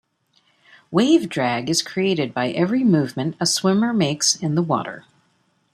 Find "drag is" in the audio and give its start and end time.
1.29-1.83